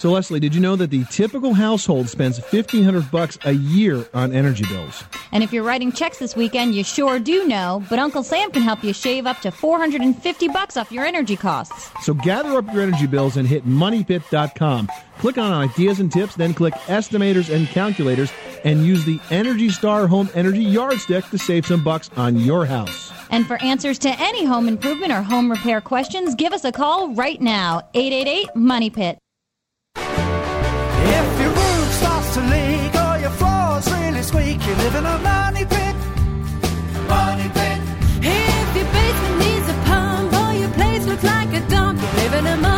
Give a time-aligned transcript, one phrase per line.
[0.00, 4.32] So Leslie, did you know that the typical household spends 1500 bucks a year on
[4.32, 5.04] energy bills?
[5.30, 8.62] And if you're writing checks this weekend, you sure do know, but Uncle Sam can
[8.62, 11.90] help you shave up to 450 bucks off your energy costs.
[12.02, 14.88] So gather up your energy bills and hit moneypit.com.
[15.18, 18.32] Click on ideas and tips, then click estimators and calculators
[18.64, 23.12] and use the Energy Star Home Energy Yardstick to save some bucks on your house.
[23.28, 27.12] And for answers to any home improvement or home repair questions, give us a call
[27.12, 27.82] right now.
[27.92, 29.18] 888 Money Pit.
[34.82, 35.96] Live in a money pit.
[37.08, 37.78] Money pit.
[38.22, 42.34] If your basement needs a pump or your place looks like a dump, you live
[42.34, 42.69] in a money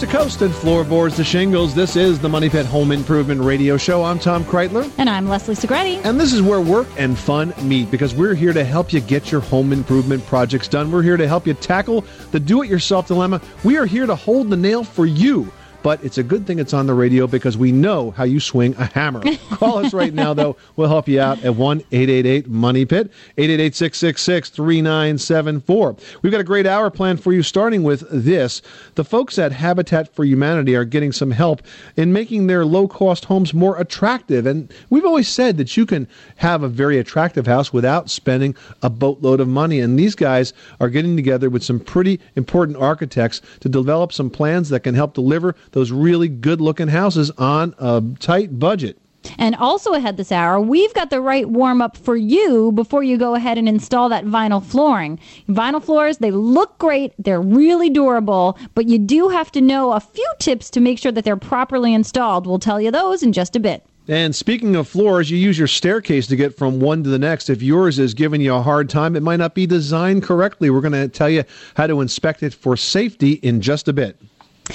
[0.00, 3.76] Coast to coast and floorboards to shingles, this is the Money Pit Home Improvement Radio
[3.76, 4.02] Show.
[4.02, 4.90] I'm Tom Kraeutler.
[4.96, 6.02] And I'm Leslie Segrete.
[6.06, 9.30] And this is where work and fun meet because we're here to help you get
[9.30, 10.90] your home improvement projects done.
[10.90, 13.42] We're here to help you tackle the do it yourself dilemma.
[13.62, 15.52] We are here to hold the nail for you.
[15.82, 18.74] But it's a good thing it's on the radio because we know how you swing
[18.78, 19.22] a hammer.
[19.50, 20.56] Call us right now, though.
[20.76, 25.96] We'll help you out at 1 888 Money Pit, 888 666 3974.
[26.22, 28.60] We've got a great hour planned for you, starting with this.
[28.96, 31.62] The folks at Habitat for Humanity are getting some help
[31.96, 34.46] in making their low cost homes more attractive.
[34.46, 36.06] And we've always said that you can
[36.36, 39.80] have a very attractive house without spending a boatload of money.
[39.80, 44.68] And these guys are getting together with some pretty important architects to develop some plans
[44.68, 48.98] that can help deliver those really good looking houses on a tight budget.
[49.38, 53.18] And also ahead this hour, we've got the right warm up for you before you
[53.18, 55.18] go ahead and install that vinyl flooring.
[55.48, 60.00] Vinyl floors, they look great, they're really durable, but you do have to know a
[60.00, 62.46] few tips to make sure that they're properly installed.
[62.46, 63.84] We'll tell you those in just a bit.
[64.08, 67.48] And speaking of floors, you use your staircase to get from one to the next.
[67.48, 70.70] If yours is giving you a hard time, it might not be designed correctly.
[70.70, 71.44] We're going to tell you
[71.76, 74.20] how to inspect it for safety in just a bit.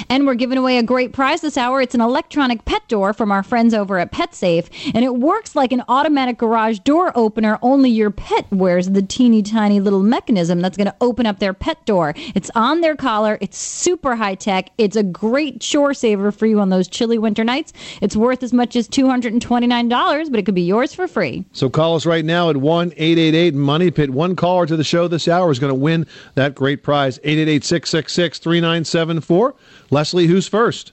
[0.10, 1.82] And we're giving away a great prize this hour.
[1.82, 5.72] It's an electronic pet door from our friends over at PetSafe, and it works like
[5.72, 7.60] an automatic garage door opener.
[7.62, 11.54] Only your pet wears the teeny tiny little mechanism that's going to open up their
[11.54, 12.14] pet door.
[12.36, 13.38] It's on their collar.
[13.42, 14.70] It's super high tech.
[14.78, 17.74] It's a great chore saver for you on those chilly winter nights.
[18.02, 20.62] It's worth as much as two hundred and twenty nine dollars, but it could be
[20.62, 21.46] yours for free.
[21.52, 24.10] So call us right now at 1 888 Money Pit.
[24.12, 27.64] One caller to the show this hour is going to win that great prize 888
[27.64, 29.56] 666 3974.
[29.96, 30.92] Leslie, who's first?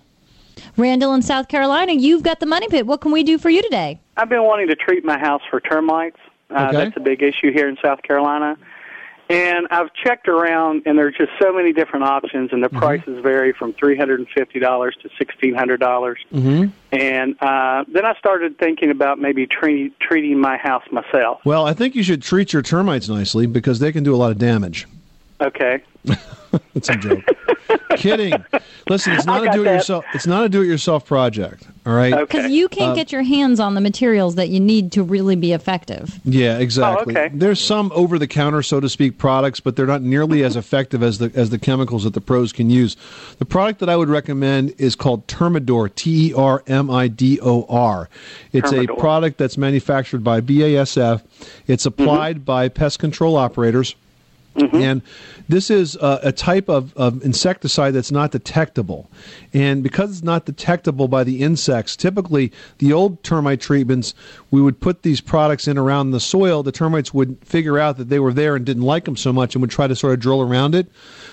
[0.76, 2.86] Randall in South Carolina, you've got the money pit.
[2.86, 3.98] What can we do for you today?
[4.16, 6.18] I've been wanting to treat my house for termites.
[6.48, 6.76] Uh, Okay.
[6.76, 8.56] That's a big issue here in South Carolina.
[9.28, 13.52] And I've checked around, and there's just so many different options, and the prices vary
[13.52, 16.16] from $350 to $1,600.
[16.32, 16.64] Mm-hmm.
[16.92, 21.40] And uh, then I started thinking about maybe treat, treating my house myself.
[21.44, 24.30] Well, I think you should treat your termites nicely because they can do a lot
[24.30, 24.86] of damage.
[25.40, 25.82] Okay.
[26.74, 27.22] It's a joke.
[27.96, 28.32] Kidding.
[28.88, 30.04] Listen, it's not I a got do it yourself.
[30.14, 31.66] It's not a do it yourself project.
[31.86, 32.14] All right.
[32.18, 35.36] Because you can't Uh, get your hands on the materials that you need to really
[35.36, 36.18] be effective.
[36.24, 37.14] Yeah, exactly.
[37.16, 37.30] Oh, okay.
[37.34, 41.02] There's some over the counter, so to speak, products, but they're not nearly as effective
[41.02, 42.96] as the as the chemicals that the pros can use.
[43.38, 47.38] The product that I would recommend is called Termidor, T E R M I D
[47.42, 48.08] O R.
[48.52, 48.94] It's Termidor.
[48.96, 51.22] a product that's manufactured by BASF.
[51.66, 53.94] It's applied by pest control operators.
[54.54, 55.02] And
[55.48, 59.10] this is uh, a type of, of insecticide that's not detectable.
[59.54, 64.14] And because it's not detectable by the insects, typically the old termite treatments,
[64.50, 66.62] we would put these products in around the soil.
[66.62, 69.54] The termites would figure out that they were there and didn't like them so much
[69.54, 70.86] and would try to sort of drill around it.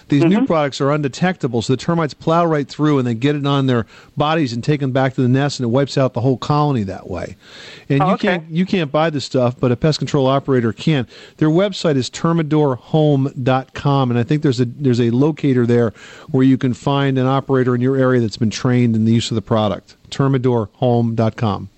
[0.09, 0.45] These new mm-hmm.
[0.45, 3.85] products are undetectable, so the termites plow right through and they get it on their
[4.17, 6.81] bodies and take them back to the nest, and it wipes out the whole colony
[6.83, 7.35] that way.
[7.89, 8.27] And Oh, you okay.
[8.29, 11.07] can't you can't buy this stuff, but a pest control operator can.
[11.37, 15.93] Their website is termidorhome.com, and I think there's a there's a locator there
[16.31, 19.29] where you can find an operator in your area that's been trained in the use
[19.29, 19.95] of the product.
[20.09, 21.69] Termidorhome.com.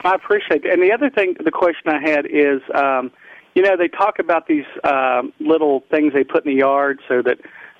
[0.00, 0.72] I appreciate it.
[0.72, 3.10] And the other thing, the question I had is, um,
[3.54, 7.22] you know, they talk about these um, little things they put in the yard so
[7.22, 7.38] that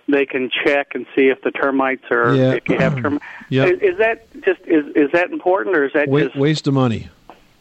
[0.09, 2.53] they can check and see if the termites are Yeah.
[2.53, 3.25] if you have termites.
[3.51, 3.69] Yep.
[3.75, 6.73] Is, is that just is is that important or is that Wa- just waste of
[6.75, 7.09] money.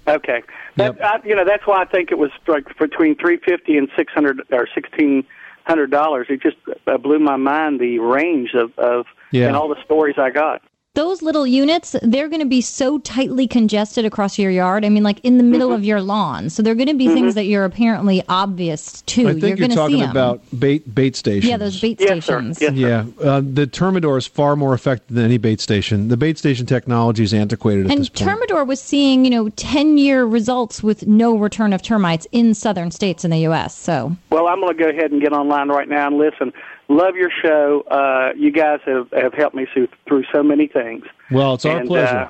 [0.07, 0.43] okay?
[0.77, 1.01] That, Yep.
[1.01, 4.13] I, you know, that's why I think it was like between three fifty and six
[4.13, 5.25] hundred or sixteen
[5.65, 6.27] hundred dollars.
[6.29, 6.55] It just
[6.87, 9.47] uh, blew my mind the range of of Yeah.
[9.47, 10.61] and all the stories I got.
[10.95, 14.85] those little units, they're going to be so tightly congested across your yard.
[14.85, 15.75] I mean, like in the middle Mm-hmm.
[15.77, 16.51] of your lawn.
[16.51, 19.21] So they're going to be things that you're apparently obvious to.
[19.27, 21.49] I think you're, going to talking about bait bait stations.
[21.49, 22.37] yeah, those bait Yes, sir.
[22.37, 22.61] stations.
[22.61, 22.77] Yes, sir.
[22.77, 26.09] Yeah, uh, the Termidor is far more effective than any bait station.
[26.09, 28.29] The bait station technology is antiquated at And this point.
[28.29, 32.91] Termidor was seeing, you know, 10 year results with no return of termites in southern
[32.91, 33.75] states in the U.S.
[33.75, 36.53] So, Well, I'm going to go ahead and get online right now and listen.
[36.89, 37.81] Love your show.
[37.89, 41.05] Uh, you guys have, have helped me through, through so many things.
[41.31, 42.15] well, it's our And, pleasure.
[42.15, 42.27] Uh,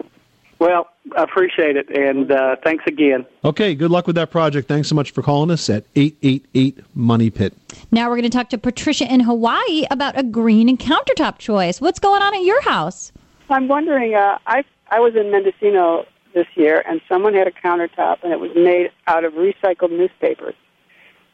[0.59, 3.25] well, I appreciate it, and uh, thanks again.
[3.43, 4.69] okay, good luck with that project.
[4.69, 7.53] Thanks so much for calling us at 888 Money Pit.
[7.91, 11.81] now we're going to talk to Patricia in Hawaii about a green and countertop choice.
[11.81, 13.11] What's going on at your house?
[13.49, 14.15] I'm wondering.
[14.15, 18.39] Uh, I I was in Mendocino this year, and someone had a countertop, and it
[18.39, 20.55] was made out of recycled newspapers,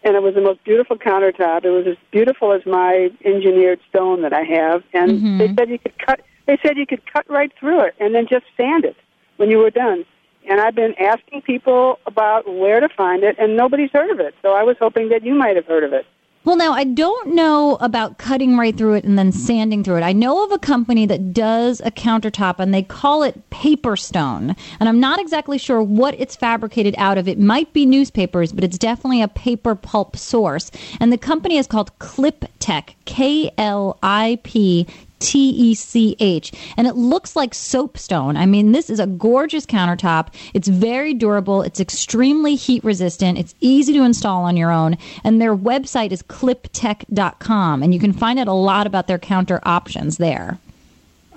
[0.04, 1.66] and it was the most beautiful countertop.
[1.66, 5.38] It was as beautiful as my engineered stone that I have, and mm-hmm.
[5.38, 6.22] they said you could cut.
[6.46, 8.96] They said you could cut right through it and then just sand it
[9.38, 10.04] when you were done.
[10.50, 14.34] And I've been asking people about where to find it, and nobody's heard of it.
[14.42, 16.08] So I was hoping that you might have heard of it.
[16.50, 20.02] Well, now I don't know about cutting right through it and then sanding through it.
[20.02, 24.56] I know of a company that does a countertop and they call it paper stone.
[24.80, 27.28] And I'm not exactly sure what it's fabricated out of.
[27.28, 30.72] It might be newspapers, but it's definitely a paper pulp source.
[31.00, 34.88] And the company is called Clip Tech, K L I P
[35.20, 36.52] T E C H.
[36.78, 38.38] And it looks like soapstone.
[38.38, 40.34] I mean, this is a gorgeous countertop.
[40.54, 41.62] It's very durable.
[41.62, 43.38] It's extremely heat resistant.
[43.38, 44.98] It's easy to install on your own.
[45.24, 47.84] And their website is kliptech.com.
[47.84, 50.60] And you can find out a lot about their counter options there.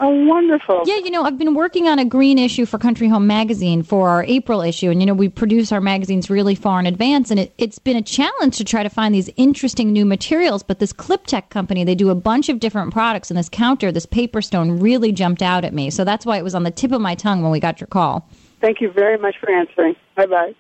[0.04, 0.82] Oh, wonderful!
[0.84, 4.08] Yeah, you know, I've been working on a green issue for Country Home Magazine for
[4.08, 4.90] our April issue.
[4.90, 7.30] And, you know, we produce our magazines really far in advance.
[7.30, 10.64] And it, it's been a challenge to try to find these interesting new materials.
[10.64, 13.30] But this KlipTech company, they do a bunch of different products.
[13.30, 15.88] And this counter, this paper stone, really jumped out at me.
[15.88, 17.86] So that's why it was on the tip of my tongue when we got your
[17.86, 18.28] call.
[18.60, 19.94] Thank you very much for answering.
[20.16, 20.54] Bye bye.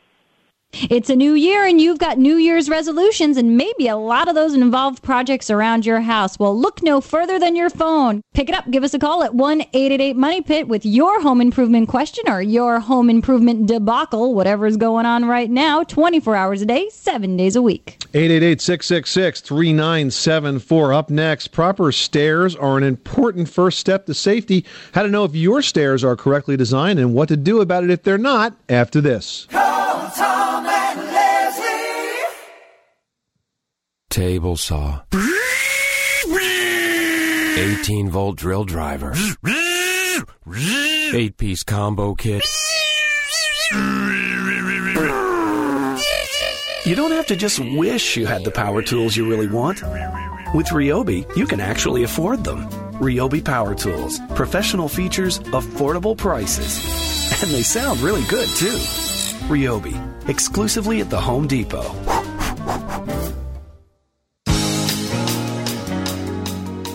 [0.72, 4.34] It's a new year and you've got New Year's resolutions, and maybe a lot of
[4.34, 6.38] those involve projects around your house.
[6.38, 8.22] Well, look no further than your phone.
[8.32, 8.70] Pick it up.
[8.70, 12.40] Give us a call at 1 888 Money Pit with your home improvement question or
[12.40, 17.54] your home improvement debacle, whatever's going on right now, 24 hours a day, seven days
[17.54, 17.98] a week.
[18.14, 20.96] 888-666-3974.
[20.96, 24.64] Up next, proper stairs are an important first step to safety.
[24.92, 27.90] How to know if your stairs are correctly designed and what to do about it
[27.90, 29.46] if they're not after this.
[29.50, 29.61] Call
[34.12, 35.00] Table saw.
[37.56, 39.14] 18 volt drill driver.
[41.14, 42.44] 8 piece combo kit.
[46.84, 49.82] You don't have to just wish you had the power tools you really want.
[50.54, 52.68] With Ryobi, you can actually afford them.
[53.00, 54.20] Ryobi Power Tools.
[54.34, 56.84] Professional features, affordable prices.
[57.42, 58.76] And they sound really good, too.
[59.48, 60.28] Ryobi.
[60.28, 62.31] Exclusively at the Home Depot.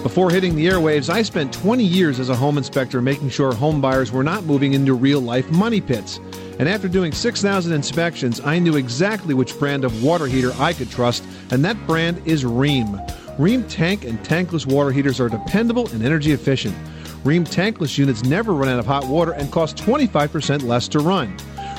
[0.08, 3.82] Before hitting the airwaves, I spent 20 years as a home inspector making sure home
[3.82, 6.22] buyers were not moving into real life money pits.
[6.60, 10.90] And after doing 6,000 inspections, I knew exactly which brand of water heater I could
[10.90, 13.06] trust, and that brand is Rheem.
[13.38, 16.78] Rheem tank and tankless water heaters are dependable and energy efficient.
[17.26, 21.38] Rheem tankless units never run out of hot water and cost 25% less to run.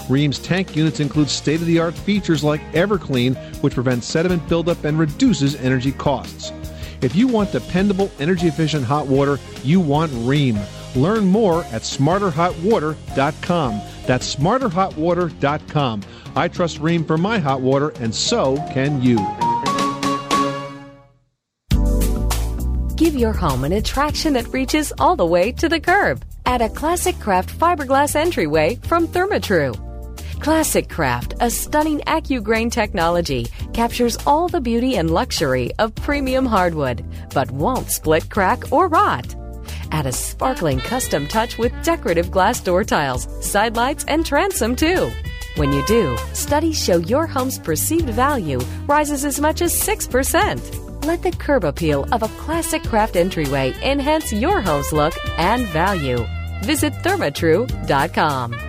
[0.08, 4.84] Rheem's tank units include state of the art features like EverClean, which prevents sediment buildup
[4.84, 6.52] and reduces energy costs.
[7.00, 10.58] If you want dependable, energy efficient hot water, you want Rheem.
[10.96, 13.80] Learn more at smarterhotwater.com.
[14.06, 16.02] That's smarterhotwater.com.
[16.34, 19.18] I trust Rheem for my hot water, and so can you.
[22.96, 26.24] Give your home an attraction that reaches all the way to the curb.
[26.46, 29.87] Add a Classic Craft fiberglass entryway from Therma-Tru.
[30.40, 37.04] Classic Craft, a stunning AccuGrain technology, captures all the beauty and luxury of premium hardwood,
[37.34, 39.34] but won't split, crack, or rot.
[39.90, 45.10] Add a sparkling custom touch with decorative glass door tiles, side lights, and transom too.
[45.56, 51.04] When you do, studies show your home's perceived value rises as much as 6%.
[51.04, 56.24] Let the curb appeal of a classic craft entryway enhance your home's look and value.
[56.62, 58.67] Visit thermatru.com.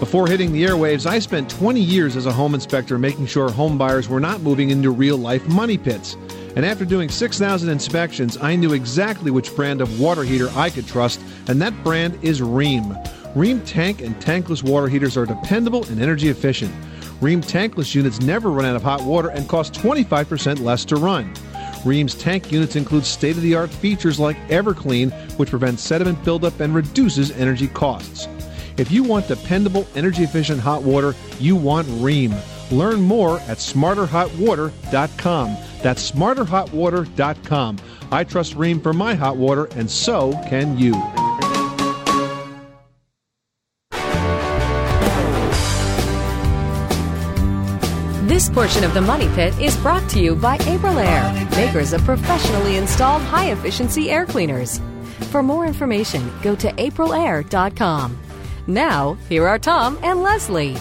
[0.00, 3.78] Before hitting the airwaves, I spent 20 years as a home inspector making sure home
[3.78, 6.16] buyers were not moving into real life money pits.
[6.56, 10.86] And after doing 6,000 inspections, I knew exactly which brand of water heater I could
[10.86, 12.92] trust, and that brand is Rheem.
[13.34, 16.74] Rheem tank and tankless water heaters are dependable and energy efficient.
[17.20, 21.32] Rheem tankless units never run out of hot water and cost 25% less to run.
[21.84, 26.58] Rheem's tank units include state of the art features like Everclean, which prevents sediment buildup
[26.60, 28.26] and reduces energy costs.
[28.76, 32.34] If you want dependable, energy efficient hot water, you want Rheem.
[32.70, 35.56] Learn more at smarterhotwater.com.
[35.82, 37.78] That's smarterhotwater.com.
[38.10, 40.94] I trust Rheem for my hot water, and so can you.
[48.26, 52.78] This portion of the Money Pit is brought to you by Aprilaire, makers of professionally
[52.78, 54.80] installed high efficiency air cleaners.
[55.30, 58.23] For more information, go to aprilaire.com.
[58.66, 60.76] Now, here are Tom and Leslie.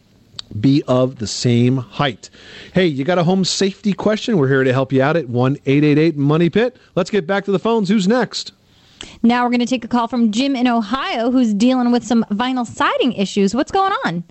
[0.61, 2.31] be of the same height.
[2.75, 4.39] Hey, you got a home safety question?
[4.39, 6.77] We're here to help you out at 1 888 Money Pit.
[6.97, 7.89] Let's get back to the phones.
[7.89, 8.51] Who's next?
[9.23, 12.25] Now we're going to take a call from Jim in Ohio who's dealing with some
[12.33, 13.55] vinyl siding issues.
[13.55, 14.25] What's going on?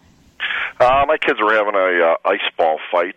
[0.81, 3.15] Uh, my kids were having a uh, ice ball fight,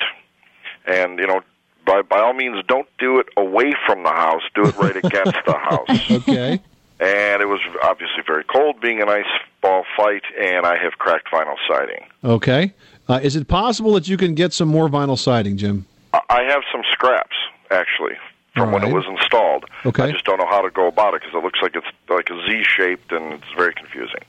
[0.87, 1.41] and you know,
[1.87, 4.43] by by all means, don't do it away from the house.
[4.55, 6.11] Do it right against the house.
[6.11, 6.61] Okay.
[7.01, 9.25] And it was obviously very cold, being an ice
[9.63, 12.05] ball fight, and I have cracked vinyl siding.
[12.23, 12.75] Okay.
[13.09, 15.87] Uh, is it possible that you can get some more vinyl siding, Jim?
[16.13, 17.37] I- I have some scraps
[17.71, 18.17] actually
[18.55, 19.65] from when it was installed.
[19.87, 20.03] Okay.
[20.05, 22.29] I just don't know how to go about it because it looks like it's like
[22.29, 24.21] a Z shaped, and it's very confusing.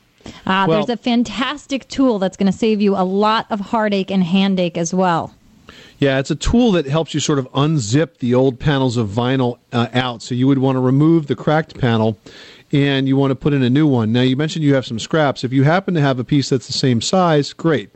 [0.46, 4.10] Ah, Well- there's a fantastic tool that's going to save you a lot of heartache
[4.10, 5.34] and handache as well.
[6.02, 9.60] Yeah, it's a tool that helps you sort of unzip the old panels of vinyl
[9.72, 10.20] uh, out.
[10.20, 12.18] So you would want to remove the cracked panel
[12.72, 14.10] and you want to put in a new one.
[14.10, 15.44] Now, you mentioned you have some scraps.
[15.44, 17.90] If you happen to have a piece that's the same size, great.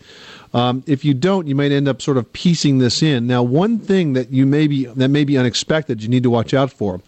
[0.54, 3.26] Um, if you don't, you might end up sort of piecing this in.
[3.26, 6.54] Now, one thing that you may be that may be unexpected, you need to watch
[6.54, 7.00] out for,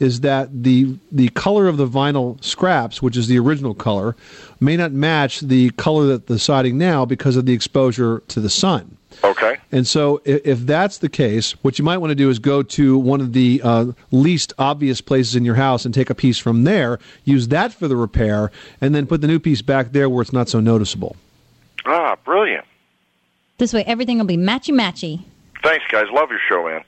[0.00, 4.16] is that the the color of the vinyl scraps, which is the original color,
[4.60, 8.50] may not match the color that the siding now because of the exposure to the
[8.50, 8.98] sun.
[9.24, 9.56] Okay.
[9.70, 12.62] And so, if, if that's the case, what you might want to do is go
[12.62, 16.38] to one of the uh, least obvious places in your house and take a piece
[16.38, 18.50] from there, use that for the repair,
[18.80, 21.16] and then put the new piece back there where it's not so noticeable.
[21.84, 22.64] Ah, brilliant.
[23.58, 25.22] This way, everything will be matchy matchy.
[25.62, 26.06] Thanks, guys.
[26.12, 26.82] Love your show, man.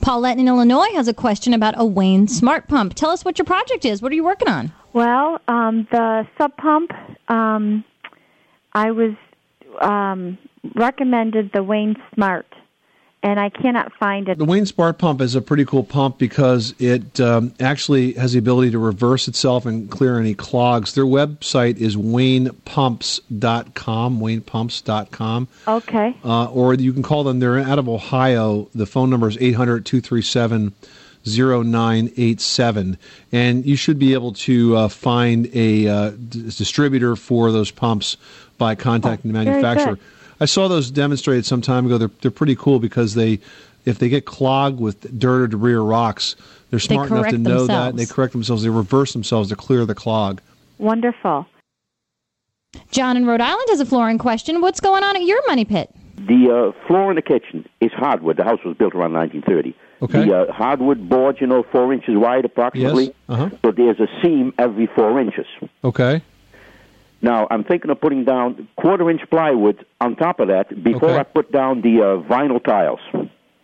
[0.00, 2.94] Paulette in Illinois has a question about a Wayne smart pump.
[2.94, 4.02] Tell us what your project is.
[4.02, 4.72] What are you working on?
[4.92, 6.92] Well, um, the sub pump,
[7.28, 7.84] um,
[8.72, 9.14] I was
[9.80, 10.38] um,
[10.74, 12.46] recommended the Wayne Smart,
[13.22, 14.38] and I cannot find it.
[14.38, 18.38] The Wayne Smart Pump is a pretty cool pump because it um, actually has the
[18.38, 20.94] ability to reverse itself and clear any clogs.
[20.94, 25.48] Their website is waynepumps.com, waynepumps.com.
[25.68, 26.16] Okay.
[26.24, 27.38] Uh, or you can call them.
[27.38, 28.68] They're out of Ohio.
[28.74, 30.74] The phone number is 800 237
[31.24, 32.98] 0987.
[33.30, 38.16] And you should be able to uh, find a uh, d- distributor for those pumps
[38.62, 39.98] by contacting the Oh, very manufacturer.
[40.40, 41.98] I saw those demonstrated some time ago.
[41.98, 43.40] They're, they're pretty cool because they,
[43.84, 46.36] if they get clogged with dirt or debris or rocks,
[46.70, 48.62] they're They smart enough to correct know that and they correct themselves.
[48.62, 50.40] They reverse themselves to clear the clog.
[50.78, 51.46] Wonderful.
[52.90, 54.60] John in Rhode Island has a flooring question.
[54.60, 55.90] What's going on at your money pit?
[56.16, 58.36] The uh, floor in the kitchen is hardwood.
[58.36, 59.74] The house was built around 1930.
[60.02, 60.28] Okay.
[60.28, 63.06] The uh, hardwood boards, you know, four inches wide approximately.
[63.06, 63.14] Yes.
[63.28, 63.50] Uh huh.
[63.64, 65.46] So there's a seam every four inches.
[65.84, 66.22] Okay.
[67.22, 71.18] Now I'm thinking of putting down quarter inch plywood on top of that before Okay.
[71.20, 73.00] I put down the uh, vinyl tiles.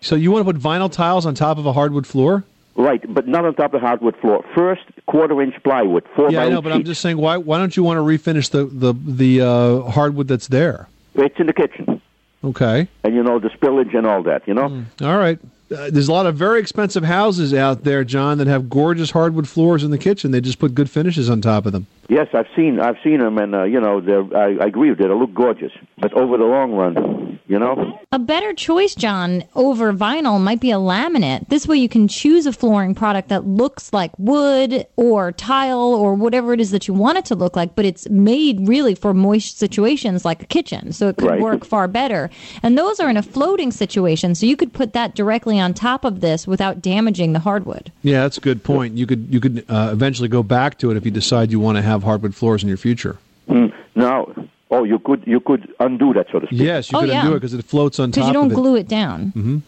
[0.01, 2.45] So you want to put vinyl tiles on top of a hardwood floor?
[2.77, 4.45] Right, but not on top of the hardwood floor.
[4.55, 7.59] First, quarter inch plywood, four yeah, by I know, but I'm just saying, why why
[7.59, 10.87] don't you want to refinish the the the uh, hardwood that's there?
[11.17, 12.01] It's in the kitchen,
[12.45, 12.87] Okay.
[13.03, 14.47] and you know the spillage and all that.
[14.47, 14.69] You know.
[14.69, 15.05] Hmm.
[15.05, 15.41] All right.
[15.71, 19.47] Uh, there's a lot of very expensive houses out there, John, that have gorgeous hardwood
[19.49, 20.31] floors in the kitchen.
[20.31, 21.87] They just put good finishes on top of them.
[22.11, 24.99] Yes, I've seen I've seen them, and uh, you know they're, I, I agree with
[24.99, 25.09] you.
[25.09, 27.99] They look gorgeous, but over the long run, you know.
[28.13, 31.51] A better choice, John, over vinyl might be a laminate.
[31.51, 36.15] This way you can choose a flooring product that looks like wood or tile or
[36.15, 39.13] whatever it is that you want it to look like, but it's made really for
[39.13, 40.93] moist situations like a kitchen.
[40.93, 41.41] So it could Right.
[41.43, 42.31] work far better.
[42.63, 46.05] And those are in a floating situation, so you could put that directly on top
[46.05, 47.91] of this without damaging the hardwood.
[48.03, 48.97] Yeah, that's a good point.
[48.97, 51.77] You could you could uh, eventually go back to it if you decide you want
[51.77, 53.17] to have hardwood floors in your future.
[53.49, 53.73] Mm.
[53.95, 54.33] Now,
[54.71, 56.61] oh, you could you could undo that, sort of speak.
[56.61, 57.23] Yes, you Oh, could yeah.
[57.23, 58.55] undo it because it floats on top Because you don't of it.
[58.57, 59.31] glue it down.
[59.31, 59.59] hmm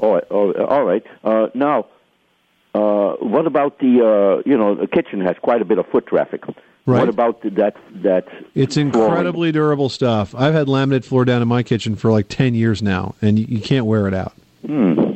[0.00, 1.02] Oh, oh, all right.
[1.24, 1.86] Uh, now,
[2.74, 6.06] uh, what about the uh, you know the kitchen has quite a bit of foot
[6.06, 6.44] traffic.
[6.84, 7.00] Right.
[7.00, 8.28] What about that that?
[8.54, 8.92] It's flooring?
[8.94, 10.34] incredibly durable stuff.
[10.34, 13.46] I've had laminate floor down in my kitchen for like ten years now, and you,
[13.48, 14.34] you can't wear it out.
[14.66, 15.15] Hmm.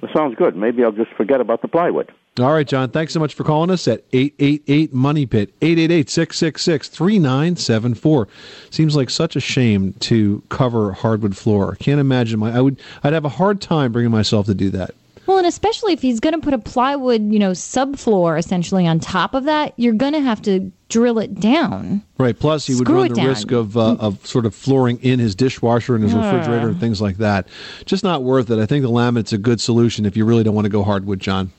[0.00, 0.56] That sounds good.
[0.56, 2.12] Maybe I'll just forget about the plywood.
[2.38, 2.90] All right, John.
[2.90, 8.28] Thanks so much for calling us at 888 Money Pit, 888 666 3974.
[8.70, 11.76] Seems like such a shame to cover hardwood floor.
[11.76, 14.94] Can't imagine my, I would, I'd have a hard time bringing myself to do that.
[15.26, 19.00] Well, and especially if he's going to put a plywood, you know, subfloor essentially on
[19.00, 22.02] top of that, you're going to have to drill it down.
[22.18, 22.38] Right.
[22.38, 23.26] Plus, he would Screw run the down.
[23.26, 26.24] risk of, uh, of sort of flooring in his dishwasher and his Yeah.
[26.30, 27.48] refrigerator and things like that.
[27.84, 28.58] Just not worth it.
[28.60, 31.20] I think the laminate's a good solution if you really don't want to go hardwood,
[31.20, 31.50] John.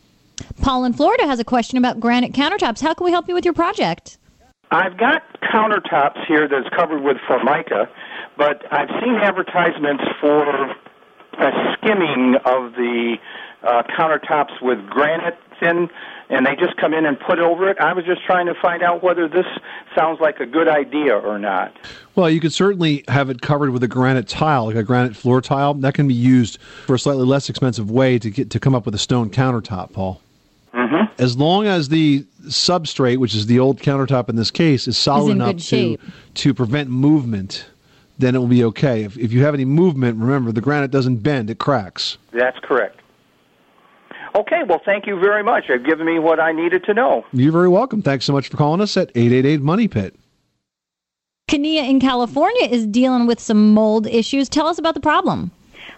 [0.62, 2.80] Paul in Florida has a question about granite countertops.
[2.82, 4.18] How can we help you with your project?
[4.72, 7.90] I've got countertops here that's covered with formica,
[8.38, 10.46] but I've seen advertisements for
[11.40, 13.16] a skimming of the
[13.64, 15.90] uh, countertops with granite thin,
[16.30, 17.78] and they just come in and put over it.
[17.80, 19.46] I was just trying to find out whether this
[19.96, 21.76] sounds like a good idea or not.
[22.16, 25.42] Well, you could certainly have it covered with a granite tile, like a granite floor
[25.42, 25.74] tile.
[25.76, 28.86] That can be used for a slightly less expensive way to get to come up
[28.86, 30.22] with a stone countertop, Paul.
[30.74, 31.22] Mm-hmm.
[31.22, 35.32] As long as the substrate, which is the old countertop in this case, is solid
[35.32, 35.98] in enough to
[36.36, 37.66] to prevent movement,
[38.20, 39.04] then it will be okay.
[39.04, 42.18] If, if you have any movement, remember the granite doesn't bend; it cracks.
[42.32, 43.00] That's correct.
[44.38, 45.66] Okay, well, thank you very much.
[45.68, 47.26] You've given me what I needed to know.
[47.34, 48.04] You're very welcome.
[48.04, 50.16] Thanks so much for calling us at eight eight eight Money Pit.
[51.50, 54.48] Kania in California is dealing with some mold issues.
[54.48, 55.50] Tell us about the problem.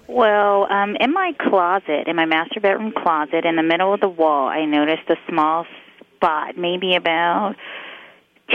[0.07, 4.07] Well, um, in my closet, in my master bedroom closet, in the middle of the
[4.07, 5.65] wall, I noticed a small
[6.15, 7.55] spot, maybe about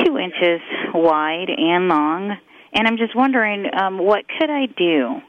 [0.03, 0.61] two inches
[0.95, 2.39] wide and long.
[2.73, 5.21] And I'm just wondering, um, what could I do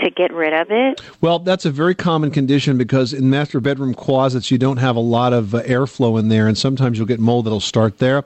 [0.00, 1.00] to get rid of it?
[1.20, 5.00] Well, that's a very common condition because in master bedroom closets, you don't have a
[5.00, 8.24] lot of uh, airflow in there, and sometimes you'll get mold that'll start there.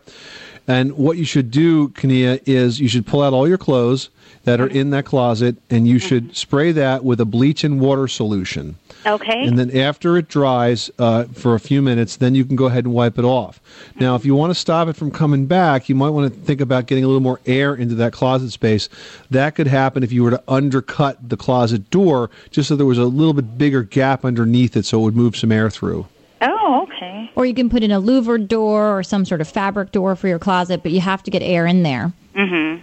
[0.66, 4.08] And what you should do, Kania, is you should pull out all your clothes
[4.44, 8.06] that are in that closet, and you should spray that with a bleach and water
[8.06, 8.76] solution.
[9.06, 9.46] Okay.
[9.46, 12.84] And then after it dries uh, for a few minutes, then you can go ahead
[12.84, 13.60] and wipe it off.
[13.96, 16.60] Now, if you want to stop it from coming back, you might want to think
[16.60, 18.88] about getting a little more air into that closet space.
[19.30, 22.98] That could happen if you were to undercut the closet door, just so there was
[22.98, 26.06] a little bit bigger gap underneath it, so it would move some air through.
[26.40, 27.30] Oh, okay.
[27.34, 30.28] Or you can put in a louvered door or some sort of fabric door for
[30.28, 32.12] your closet, but you have to get air in there.
[32.34, 32.82] Mm-hmm.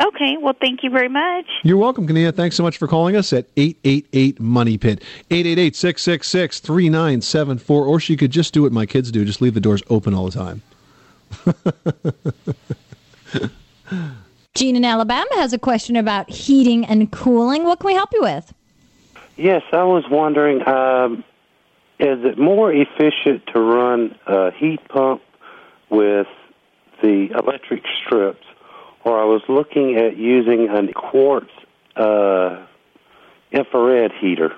[0.00, 1.46] Okay, well, thank you very much.
[1.62, 2.34] You're welcome, Kania.
[2.34, 5.02] Thanks so much for calling us at 888 Money Pit.
[5.30, 7.86] 888 666 3974.
[7.86, 10.28] Or she could just do what my kids do just leave the doors open all
[10.28, 10.62] the time.
[14.54, 17.64] Gene in Alabama has a question about heating and cooling.
[17.64, 18.52] What can we help you with?
[19.36, 21.24] Yes, I was wondering, um,
[21.98, 25.22] is it more efficient to run a heat pump
[25.90, 26.28] with
[27.02, 28.46] the electric strips,
[29.04, 31.50] or I was looking at using a quartz
[31.96, 32.64] uh,
[33.52, 34.54] infrared heater?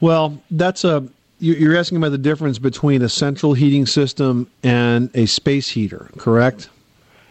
[0.00, 1.06] Well, that's a.
[1.38, 6.10] you- You're asking about the difference between a central heating system and a space heater,
[6.18, 6.68] correct?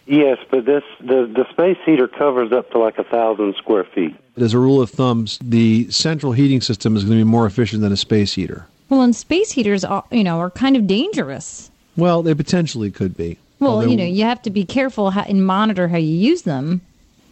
[0.06, 4.13] Yes, but this the the space heater covers up to like a thousand square feet.
[4.36, 7.82] As a rule of thumb, the central heating system is going to be more efficient
[7.82, 8.65] than a space heater.
[8.89, 11.71] Well, and space heaters, are, you know, are kind of dangerous.
[11.95, 13.38] Well, they potentially could be.
[13.63, 16.43] Well, Although- you know, you have to be careful how, and monitor how you use
[16.43, 16.82] them.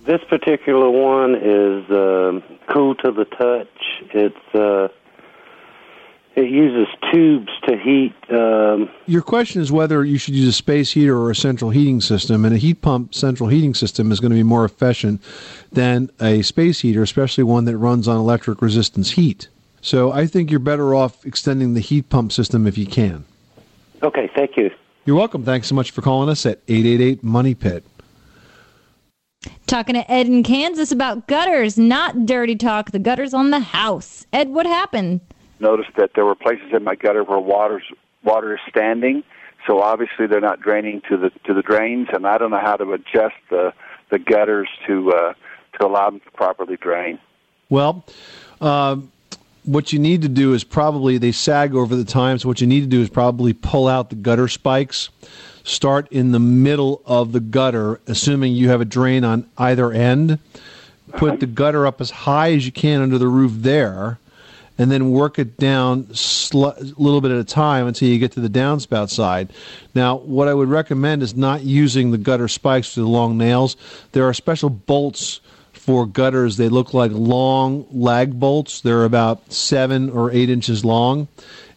[0.06, 3.68] This particular one is um cool to the touch.
[4.14, 4.88] It's uh,
[6.36, 8.14] it, it uses tubes to heat.
[8.32, 12.02] Um, Your question is whether you should use a space heater or a central heating
[12.02, 15.22] system, and a heat pump central heating system is going to be more efficient
[15.72, 19.50] than a space heater, especially one that runs on electric resistance heat.
[19.82, 23.26] So I think you're better off extending the heat pump system if you can.
[24.02, 24.72] okay, thank you.
[25.06, 25.44] You're welcome.
[25.44, 27.84] Thanks so much for calling us at 888 Money Pit.
[29.66, 32.92] Talking to Ed in Kansas about gutters, not dirty talk.
[32.92, 34.26] The gutters on the house.
[34.32, 35.22] Ed, what happened?
[35.62, 37.84] noticed that there were places in my gutter where water's
[38.24, 39.24] water is standing.
[39.68, 42.76] So obviously they're not draining to the to the drains, and I don't know how
[42.76, 43.74] to adjust the
[44.10, 45.34] the gutters to uh,
[45.80, 47.20] to allow them to properly drain.
[47.70, 48.04] Well,
[48.60, 48.98] uh,
[49.64, 52.40] what you need to do is probably they sag over the time.
[52.40, 55.10] So what you need to do is probably pull out the gutter spikes.
[55.64, 60.40] Start in the middle of the gutter, assuming you have a drain on either end.
[61.14, 64.18] Put the gutter up as high as you can under the roof there,
[64.78, 68.32] and then work it down sl- a little bit at a time until you get
[68.32, 69.52] to the downspout side.
[69.94, 73.76] Now, what I would recommend is not using the gutter spikes with the long nails.
[74.14, 75.42] There are special bolts
[75.82, 76.58] for gutters.
[76.58, 78.82] They look like long lag bolts.
[78.82, 81.28] They're about seven or eight inches long.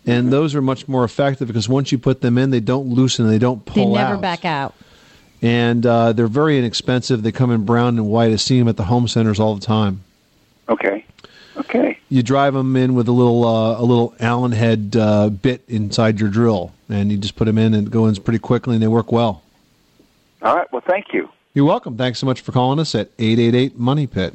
[0.06, 3.26] And those are much more effective because once you put them in, they don't loosen,
[3.26, 3.98] they don't pull out.
[3.98, 4.74] They never out back out.
[5.40, 7.22] and uh, they're very inexpensive.
[7.22, 8.30] They come in brown and white.
[8.30, 10.04] I see them at the home centers all the time.
[10.68, 11.06] Okay.
[11.56, 11.98] Okay.
[12.10, 16.20] You drive them in with a little uh, a little Allen head uh, bit inside
[16.20, 18.82] your drill, and you just put them in and it goes in pretty quickly, and
[18.82, 19.42] they work well.
[20.42, 20.70] All right.
[20.70, 21.30] Well, thank you.
[21.54, 21.96] You're welcome.
[21.96, 24.34] Thanks so much for calling us at eight eight eight Money Pit.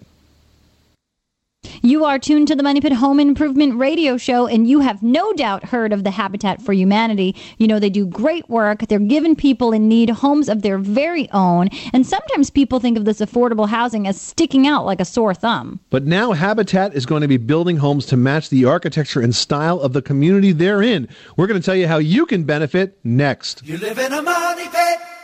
[1.82, 5.34] You are tuned to the Money Pit Home Improvement Radio Show, and you have no
[5.34, 7.36] doubt heard of the Habitat for Humanity.
[7.58, 8.88] You know, they do great work.
[8.88, 11.68] They're giving people in need homes of their very own.
[11.92, 15.82] And sometimes people think of this affordable housing as sticking out like a sore thumb.
[15.90, 19.82] But now Habitat is going to be building homes to match the architecture and style
[19.82, 21.10] of the community they're in.
[21.36, 23.66] We're going to tell you how you can benefit next.
[23.66, 25.19] You live in a money pit.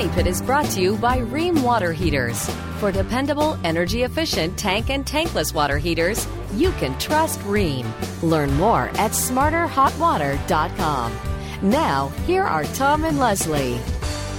[0.00, 2.48] Money Pit is brought to you by Rheem Water Heaters.
[2.78, 7.84] For dependable, energy efficient tank and tankless water heaters, you can trust Rheem.
[8.22, 11.12] Learn more at smarterhotwater.com.
[11.60, 13.78] Now, here are Tom and Leslie.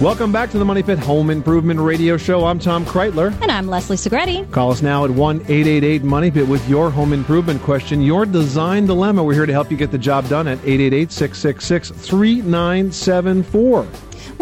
[0.02, 2.44] Welcome back to the Money Pit Home Improvement Radio Show.
[2.44, 3.40] I'm Tom Kraeutler.
[3.44, 4.50] And I'm Leslie Segrete.
[4.50, 8.88] Call us now at 1 888 Money Pit with your home improvement question, your design
[8.88, 9.24] dilemma.
[9.24, 13.88] We're here to help you get the job done at 888 666 3974.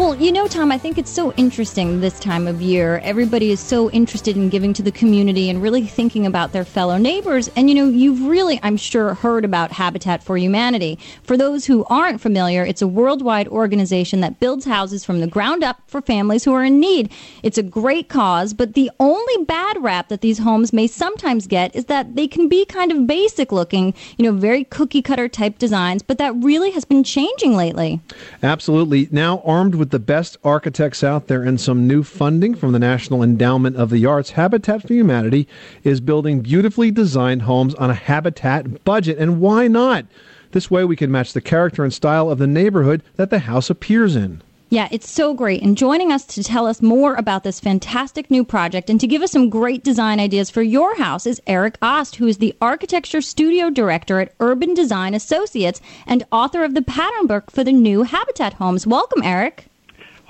[0.00, 3.02] Well, you know, Tom, I think it's so interesting this time of year.
[3.04, 6.96] Everybody is so interested in giving to the community and really thinking about their fellow
[6.96, 7.50] neighbors.
[7.54, 10.98] And, you know, you've really, I'm sure, heard about Habitat for Humanity.
[11.22, 15.62] For those who aren't familiar, it's a worldwide organization that builds houses from the ground
[15.62, 17.12] up for families who are in need.
[17.42, 21.76] It's a great cause, but the only bad rap that these homes may sometimes get
[21.76, 25.58] is that they can be kind of basic looking, you know, very cookie cutter type
[25.58, 28.00] designs, but that really has been changing lately.
[28.42, 29.06] Absolutely.
[29.10, 33.22] Now armed with the best architects out there and some new funding from the National
[33.22, 35.46] Endowment of the Arts, Habitat for Humanity
[35.84, 39.18] is building beautifully designed homes on a habitat budget.
[39.18, 40.06] And why not?
[40.52, 43.70] This way we can match the character and style of the neighborhood that the house
[43.70, 44.42] appears in.
[44.72, 45.62] Yeah, it's so great.
[45.62, 49.20] And joining us to tell us more about this fantastic new project and to give
[49.20, 53.20] us some great design ideas for your house is Eric Osth, who is the architecture
[53.20, 58.04] studio director at Urban Design Associates and author of the pattern book for the new
[58.04, 58.86] Habitat homes.
[58.86, 59.66] Welcome, Eric.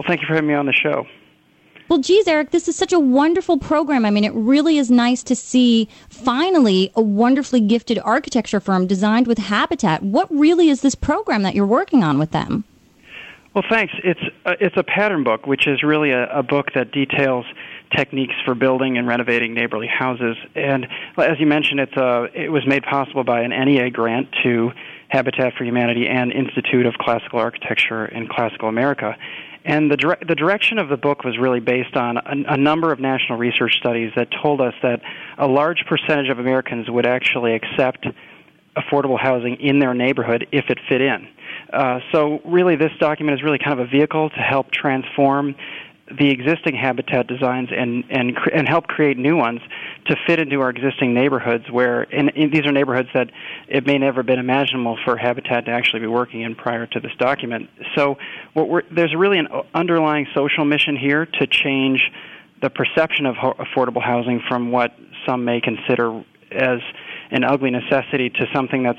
[0.00, 1.06] Well, thank you for having me on the show.
[1.90, 4.06] Well, geez, Eric, this is such a wonderful program.
[4.06, 9.26] I mean, it really is nice to see finally a wonderfully gifted architecture firm designed
[9.26, 10.02] with Habitat.
[10.02, 12.64] What really is this program that you're working on with them?
[13.52, 13.92] Well, thanks.
[14.02, 17.44] It's uh, it's a pattern book, which is really a, a book that details
[17.94, 20.38] techniques for building and renovating neighborly houses.
[20.54, 20.86] And
[21.18, 24.70] as you mentioned, it's uh, it was made possible by an NEA grant to
[25.08, 29.16] Habitat for Humanity and Institute of Classical Architecture in Classical America.
[29.64, 32.92] And the, dire- the direction of the book was really based on a, a number
[32.92, 35.00] of national research studies that told us that
[35.38, 38.06] a large percentage of Americans would actually accept
[38.76, 41.28] affordable housing in their neighborhood if it fit in.
[41.72, 45.54] Uh, so, really, this document is really kind of a vehicle to help transform
[46.18, 49.60] the existing habitat designs and and and help create new ones
[50.06, 51.70] to fit into our existing neighborhoods.
[51.70, 53.30] Where and, and these are neighborhoods that
[53.68, 57.00] it may never have been imaginable for habitat to actually be working in prior to
[57.00, 57.70] this document.
[57.96, 58.18] So,
[58.54, 62.00] what we're, there's really an underlying social mission here to change
[62.60, 64.92] the perception of ho- affordable housing from what
[65.26, 66.80] some may consider as
[67.30, 68.98] an ugly necessity to something that's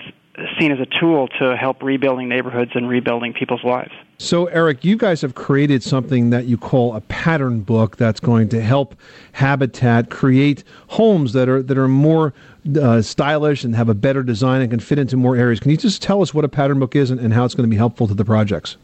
[0.60, 3.92] seen as a tool to help rebuilding neighborhoods and rebuilding people's lives.
[4.22, 8.50] So, Eric, you guys have created something that you call a pattern book that's going
[8.50, 8.94] to help
[9.32, 12.32] Habitat create homes that are that are more
[12.80, 15.60] uh, stylish and have a better design and can fit into more areas.
[15.60, 17.68] Can you just tell us what a pattern book is and, and how it's going
[17.68, 18.78] to be helpful to the projects?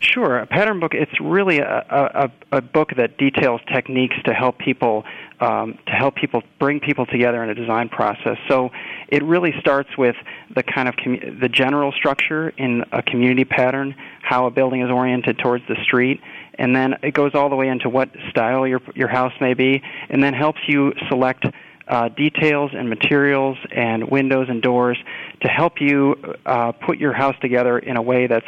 [0.00, 0.92] Sure, a pattern book.
[0.92, 5.02] It's really a, a, a book that details techniques to help people
[5.40, 8.36] um, to help people bring people together in a design process.
[8.48, 8.70] So
[9.08, 10.16] it really starts with
[10.54, 14.90] the kind of commu- the general structure in a community pattern, how a building is
[14.90, 16.20] oriented towards the street,
[16.54, 19.82] and then it goes all the way into what style your your house may be,
[20.08, 21.44] and then helps you select.
[21.90, 24.98] Uh, details and materials and windows and doors
[25.40, 28.46] to help you uh, put your house together in a way that's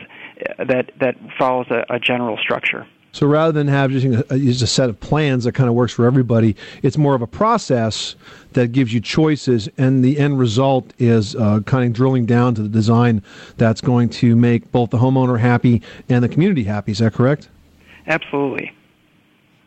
[0.58, 2.86] that that follows a, a general structure.
[3.12, 5.92] So rather than have just a, use a set of plans that kind of works
[5.92, 8.14] for everybody, it's more of a process
[8.52, 12.62] that gives you choices, and the end result is uh, kind of drilling down to
[12.62, 13.22] the design
[13.56, 16.92] that's going to make both the homeowner happy and the community happy.
[16.92, 17.48] Is that correct?
[18.06, 18.72] Absolutely.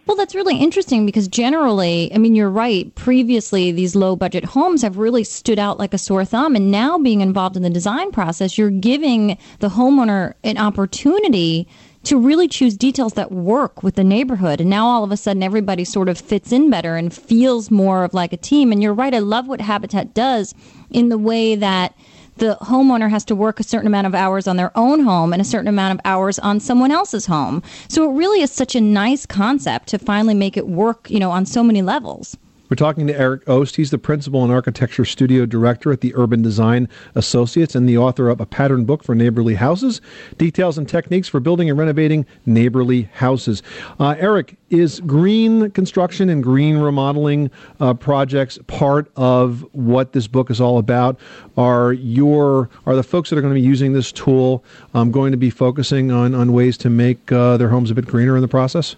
[0.05, 2.93] Well, that's really interesting because generally, I mean, you're right.
[2.95, 6.57] Previously, these low budget homes have really stood out like a sore thumb.
[6.57, 11.69] And now, being involved in the design process, you're giving the homeowner an opportunity
[12.03, 14.59] to really choose details that work with the neighborhood.
[14.61, 18.03] And now, all of a sudden, everybody sort of fits in better and feels more
[18.03, 18.71] of like a team.
[18.71, 19.13] And you're right.
[19.13, 20.53] I love what Habitat does
[20.89, 21.95] in the way that
[22.37, 25.41] the homeowner has to work a certain amount of hours on their own home and
[25.41, 27.61] a certain amount of hours on someone else's home.
[27.87, 31.31] So it really is such a nice concept to finally make it work, you know,
[31.31, 32.37] on so many levels.
[32.73, 33.75] We're talking to Eric Osth.
[33.75, 38.29] He's the principal and architecture studio director at the Urban Design Associates and the author
[38.29, 40.01] of a pattern book for neighborly houses,
[40.39, 43.61] details and techniques for building and renovating neighborly houses.
[43.99, 50.49] Uh, Eric, is green construction and green remodeling uh, projects part of what this book
[50.49, 51.19] is all about?
[51.55, 54.63] Are your are the folks that are going to be using this tool
[54.95, 58.07] um, going to be focusing on, on ways to make uh, their homes a bit
[58.07, 58.95] greener in the process?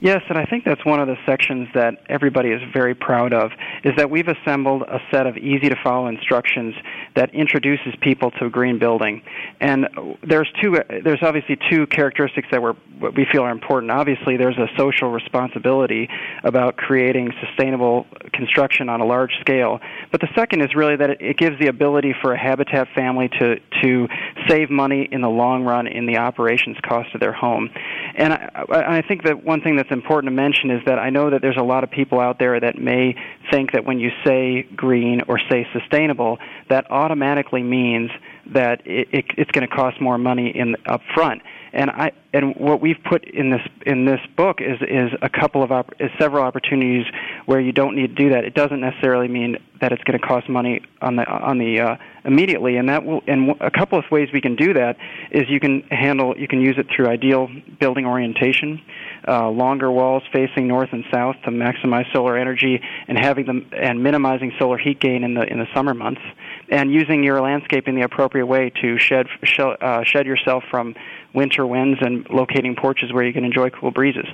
[0.00, 3.52] Yes, and I think that's one of the sections that everybody is very proud of
[3.84, 6.74] is that we've assembled a set of easy to follow instructions
[7.16, 9.22] that introduces people to green building.
[9.60, 9.88] And
[10.22, 12.74] there's two there's obviously two characteristics that we're
[13.16, 13.90] we feel are important.
[13.90, 16.08] Obviously, there's a social responsibility
[16.44, 19.80] about creating sustainable construction on a large scale.
[20.12, 23.56] But the second is really that it gives the ability for a habitat family to
[23.82, 24.08] to
[24.48, 27.70] save money in the long run in the operations cost of their home.
[28.16, 31.30] And I, I think that one thing that's important to mention is that I know
[31.30, 33.14] that there's a lot of people out there that may
[33.50, 36.38] think that when you say green or say sustainable,
[36.70, 38.10] that automatically means
[38.52, 41.42] that it, it, it's going to cost more money in up front.
[41.72, 45.62] And I and what we've put in this in this book is is a couple
[45.62, 47.04] of op- is several opportunities
[47.46, 48.44] where you don't need to do that.
[48.44, 51.96] It doesn't necessarily mean that it's going to cost money on the on the uh,
[52.24, 52.76] immediately.
[52.76, 54.96] And that will and a couple of ways we can do that
[55.32, 57.48] is you can handle you can use it through ideal
[57.80, 58.80] building orientation,
[59.26, 64.02] uh, longer walls facing north and south to maximize solar energy and having them and
[64.02, 66.20] minimizing solar heat gain in the in the summer months
[66.68, 70.94] and using your landscape in the appropriate way to shed shed, uh, shed yourself from
[71.34, 74.26] winter winds and locating porches where you can enjoy cool breezes.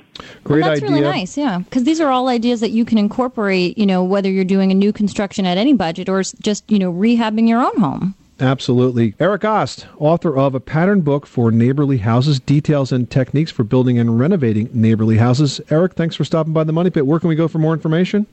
[0.43, 0.89] Great well, that's idea.
[0.89, 1.59] really nice, yeah.
[1.59, 4.75] Because these are all ideas that you can incorporate, you know, whether you're doing a
[4.75, 8.15] new construction at any budget or just, you know, rehabbing your own home.
[8.41, 9.13] Absolutely.
[9.19, 13.99] Eric Osth, author of a pattern book for neighborly houses, details and techniques for building
[13.99, 15.61] and renovating neighborly houses.
[15.69, 17.05] Eric, thanks for stopping by the Money Pit.
[17.05, 18.25] Where can we go for more information?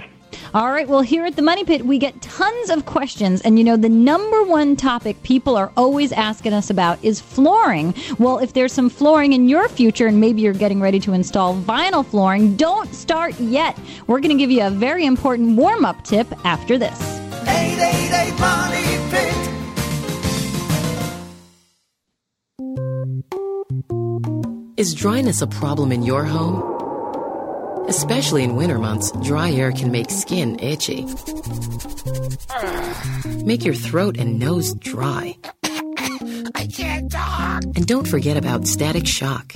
[0.54, 3.40] All right, well, here at the Money Pit, we get tons of questions.
[3.42, 7.94] And you know, the number one topic people are always asking us about is flooring.
[8.18, 11.54] Well, if there's some flooring in your future and maybe you're getting ready to install
[11.54, 13.78] vinyl flooring, don't start yet.
[14.06, 16.98] We're going to give you a very important warm up tip after this.
[17.46, 19.58] 888 Money Pit.
[24.78, 26.77] Is dryness a problem in your home?
[27.88, 31.06] Especially in winter months, dry air can make skin itchy.
[33.44, 35.36] Make your throat and nose dry.
[36.54, 37.64] I can't talk.
[37.64, 39.52] And don't forget about static shock.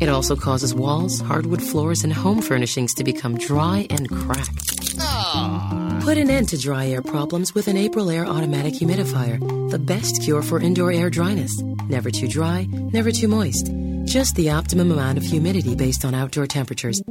[0.00, 4.96] It also causes walls, hardwood floors, and home furnishings to become dry and cracked.
[6.04, 9.38] Put an end to dry air problems with an Aprilaire automatic humidifier,
[9.70, 11.60] the best cure for indoor air dryness.
[11.88, 13.68] Never too dry, never too moist.
[14.04, 17.02] Just the optimum amount of humidity based on outdoor temperatures.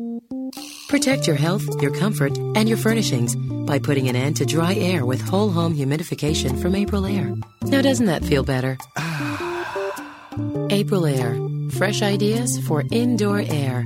[0.87, 5.05] Protect your health, your comfort, and your furnishings by putting an end to dry air
[5.05, 7.41] with whole home humidification from Aprilaire.
[7.63, 8.77] Now, doesn't that feel better?
[10.69, 11.71] Aprilaire.
[11.73, 13.85] Fresh ideas for indoor air.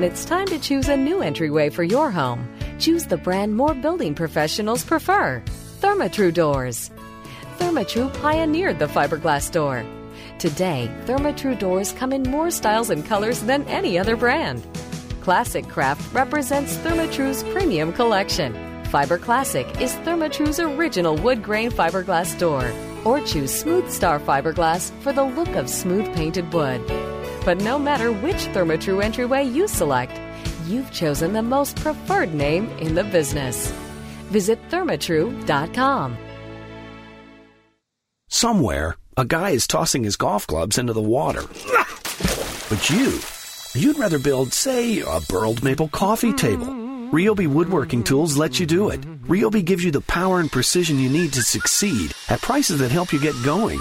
[0.00, 3.74] When it's time to choose a new entryway for your home, choose the brand more
[3.74, 5.42] building professionals prefer
[5.82, 6.90] Therma-Tru Doors.
[7.58, 9.84] Therma-Tru pioneered the fiberglass door.
[10.38, 14.66] Today, Therma-Tru doors come in more styles and colors than any other brand.
[15.20, 18.54] Classic Craft represents Therma-Tru's premium collection.
[18.86, 22.72] Fiber Classic is Therma-Tru's original wood grain fiberglass door.
[23.04, 26.80] Or choose Smooth Star fiberglass for the look of smooth painted wood.
[27.44, 30.20] But no matter which Therma-Tru entryway you select,
[30.66, 33.70] you've chosen the most preferred name in the business.
[34.30, 36.16] Visit thermatru.com.
[38.28, 41.42] Somewhere, a guy is tossing his golf clubs into the water.
[42.68, 43.18] But you,
[43.74, 46.66] you'd rather build, say, a burled maple coffee table.
[47.10, 49.00] Ryobi Woodworking Tools lets you do it.
[49.24, 53.12] Ryobi gives you the power and precision you need to succeed at prices that help
[53.12, 53.80] you get going.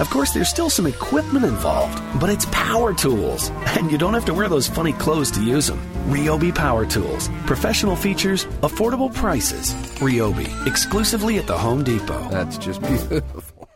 [0.00, 4.24] Of course, there's still some equipment involved, but it's power tools, and you don't have
[4.26, 5.80] to wear those funny clothes to use them.
[6.06, 7.28] Ryobi Power Tools.
[7.46, 9.74] Professional features, affordable prices.
[9.98, 12.28] Ryobi, exclusively at the Home Depot.
[12.30, 13.68] That's just beautiful.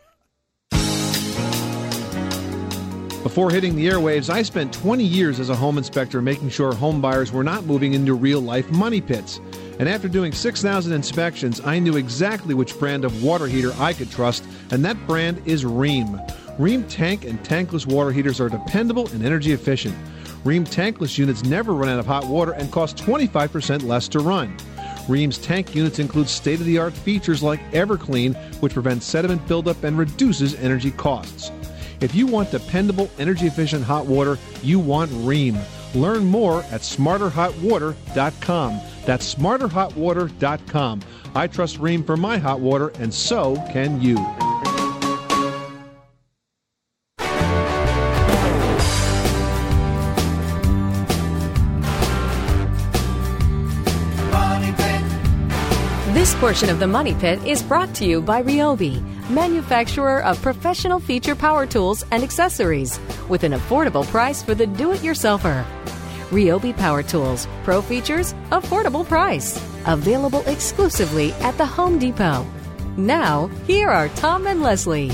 [3.23, 6.99] Before hitting the airwaves, I spent 20 years as a home inspector making sure home
[6.99, 9.39] buyers were not moving into real life money pits.
[9.79, 14.11] And after doing 6,000 inspections, I knew exactly which brand of water heater I could
[14.11, 16.19] trust, and that brand is Rheem.
[16.57, 19.93] Rheem tank and tankless water heaters are dependable and energy efficient.
[20.43, 24.57] Rheem tankless units never run out of hot water and cost 25% less to run.
[25.07, 29.83] Rheem's tank units include state of the art features like EverClean, which prevents sediment buildup
[29.83, 31.51] and reduces energy costs.
[32.01, 35.63] If you want dependable, energy efficient hot water, you want Rheem.
[35.93, 38.81] Learn more at smarterhotwater.com.
[39.05, 41.01] That's smarterhotwater.com.
[41.35, 44.17] I trust Rheem for my hot water, and so can you.
[56.43, 61.35] Portion of the Money Pit is brought to you by Ryobi, manufacturer of professional feature
[61.35, 65.63] power tools and accessories, with an affordable price for the do it yourselfer.
[66.31, 69.55] Ryobi Power Tools, pro features, affordable price.
[69.85, 72.45] Available exclusively at the Home Depot.
[72.97, 75.13] Now, here are Tom and Leslie.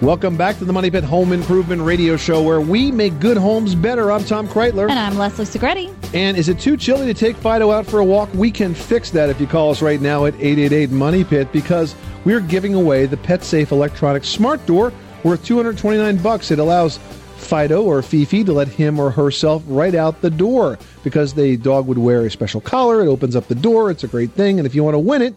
[0.00, 3.74] Welcome back to the Money Pit Home Improvement Radio Show, where we make good homes
[3.74, 4.12] better.
[4.12, 4.88] I'm Tom Kraeutler.
[4.88, 5.92] And I'm Leslie Segrete.
[6.14, 8.32] And is it too chilly to take Fido out for a walk?
[8.32, 11.94] We can fix that if you call us right now at 888 Money Pit because
[12.24, 14.90] we're giving away the PetSafe electronic smart door
[15.22, 16.50] worth 229 bucks.
[16.50, 16.98] It allows
[17.36, 21.86] Fido or Fifi to let him or herself right out the door because the dog
[21.86, 23.02] would wear a special collar.
[23.02, 23.90] It opens up the door.
[23.90, 24.58] It's a great thing.
[24.58, 25.34] And if you want to win it,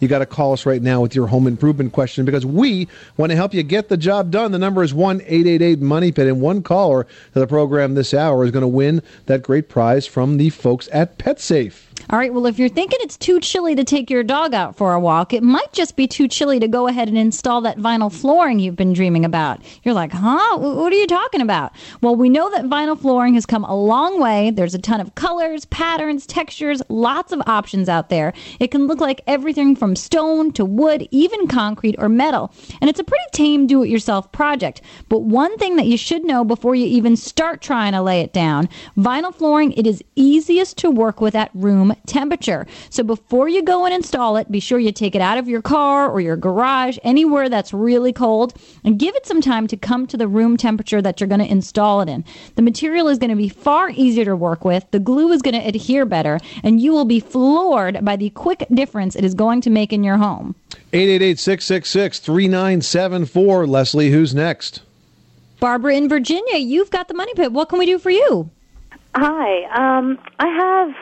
[0.00, 3.30] you got to call us right now with your home improvement question because we want
[3.30, 4.52] to help you get the job done.
[4.52, 8.44] The number is 1 888 Money Pit, and one caller to the program this hour
[8.44, 11.93] is going to win that great prize from the folks at PetSafe.
[12.10, 14.92] All right, well, if you're thinking it's too chilly to take your dog out for
[14.92, 18.12] a walk, it might just be too chilly to go ahead and install that vinyl
[18.12, 19.62] flooring you've been dreaming about.
[19.82, 20.58] You're like, huh?
[20.58, 21.72] What are you talking about?
[22.02, 24.50] Well, we know that vinyl flooring has come a long way.
[24.50, 28.34] There's a ton of colors, patterns, textures, lots of options out there.
[28.60, 32.52] It can look like everything from stone to wood, even concrete or metal.
[32.82, 34.82] And it's a pretty tame do it yourself project.
[35.08, 38.32] But one thing that you should know before you even start trying to lay it
[38.32, 42.66] down vinyl flooring, it is easiest to work with at room temperature.
[42.90, 45.62] So before you go and install it, be sure you take it out of your
[45.62, 50.06] car or your garage, anywhere that's really cold, and give it some time to come
[50.06, 52.24] to the room temperature that you're going to install it in.
[52.56, 55.54] The material is going to be far easier to work with, the glue is going
[55.54, 59.60] to adhere better, and you will be floored by the quick difference it is going
[59.62, 60.54] to make in your home.
[60.92, 63.66] 888 666 3974.
[63.66, 64.82] Leslie, who's next?
[65.60, 67.52] Barbara in Virginia, you've got the money pit.
[67.52, 68.50] What can we do for you?
[69.16, 69.64] Hi.
[69.98, 70.94] Um, I have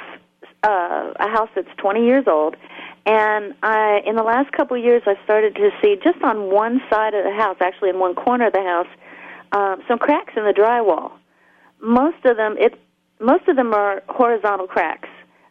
[0.62, 2.56] uh, a house that's 20 years old,
[3.04, 6.80] and I, in the last couple of years, I started to see just on one
[6.88, 8.86] side of the house, actually in one corner of the house,
[9.50, 11.12] um, some cracks in the drywall.
[11.80, 12.78] Most of them, it,
[13.20, 15.08] most of them are horizontal cracks.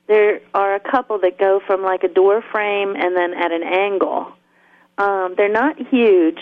[0.07, 3.63] There are a couple that go from like a door frame and then at an
[3.63, 4.31] angle.
[4.97, 6.39] Um, they're not huge.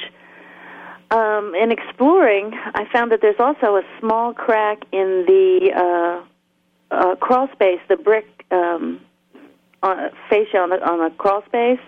[1.12, 6.24] Um, in exploring, I found that there's also a small crack in the
[6.92, 9.02] uh, uh, crawl space, the brick um,
[9.84, 11.80] on, fascia on the on the crawl space,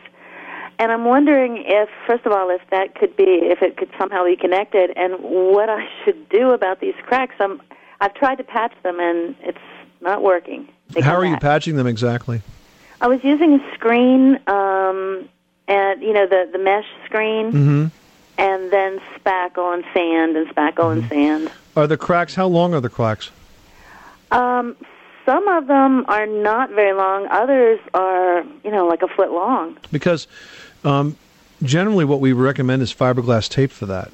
[0.80, 4.26] and I'm wondering if, first of all, if that could be, if it could somehow
[4.26, 7.36] be connected, and what I should do about these cracks.
[7.40, 7.62] I'm,
[8.00, 9.58] I've tried to patch them, and it's
[10.02, 10.68] not working.
[10.90, 12.42] They How are you patching them exactly?
[13.00, 15.30] I was using a screen, um,
[15.68, 17.86] and you know the the mesh screen, Mm-hmm.
[18.38, 21.52] and then spackle and sand and spackle and sand.
[21.76, 22.36] Are the cracks?
[22.36, 23.30] How long are the cracks?
[24.32, 24.76] Um,
[25.26, 27.28] some of them are not very long.
[27.28, 29.78] Others are, you know, like a foot long.
[29.92, 30.28] Because
[30.84, 31.16] um,
[31.64, 34.12] generally, what we recommend is fiberglass tape for that.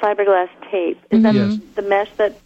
[0.00, 1.00] Fiberglass tape.
[1.10, 1.58] Is that Yes.
[1.74, 2.38] the mesh that?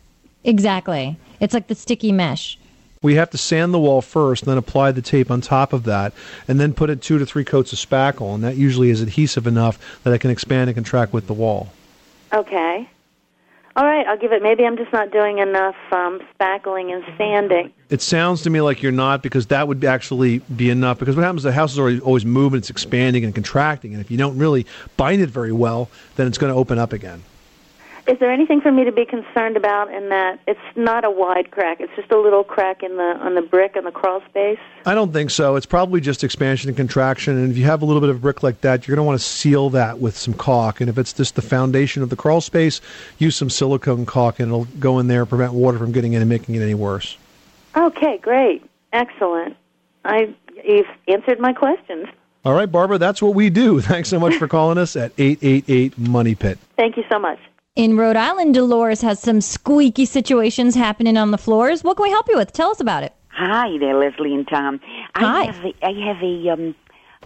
[0.44, 1.16] Exactly.
[1.40, 2.58] It's like the sticky mesh.
[3.02, 6.12] We have to sand the wall first, then apply the tape on top of that,
[6.46, 9.46] and then put in two to three coats of spackle, and that usually is adhesive
[9.46, 11.72] enough that it can expand and contract with the wall.
[12.32, 12.88] Okay.
[13.76, 14.42] All right, I'll give it.
[14.42, 17.72] Maybe I'm just not doing enough um, spackling and sanding.
[17.88, 20.98] It sounds to me like you're not, because that would actually be enough.
[20.98, 24.10] Because what happens the house is always, always moving, it's expanding and contracting, and if
[24.10, 24.66] you don't really
[24.96, 27.22] bind it very well, then it's going to open up again.
[28.10, 31.52] Is there anything for me to be concerned about in that it's not a wide
[31.52, 31.80] crack?
[31.80, 34.58] It's just a little crack in the on the brick and the crawl space.
[34.84, 35.54] I don't think so.
[35.54, 37.38] It's probably just expansion and contraction.
[37.38, 39.20] And if you have a little bit of brick like that, you're going to want
[39.20, 40.80] to seal that with some caulk.
[40.80, 42.80] And if it's just the foundation of the crawl space,
[43.18, 46.20] use some silicone caulk, and it'll go in there, and prevent water from getting in
[46.20, 47.16] and making it any worse.
[47.76, 49.56] Okay, great, excellent.
[50.04, 50.34] I
[50.64, 52.08] you've answered my questions.
[52.44, 53.80] All right, Barbara, that's what we do.
[53.82, 56.58] Thanks so much for calling us at 888 Money Pit.
[56.76, 57.38] Thank you so much.
[57.76, 61.84] In Rhode Island, Dolores has some squeaky situations happening on the floors.
[61.84, 62.52] What can we help you with?
[62.52, 63.14] Tell us about it.
[63.28, 64.80] Hi there, Leslie and Tom.
[65.14, 65.42] Hi.
[65.42, 66.74] I have a, I have a um,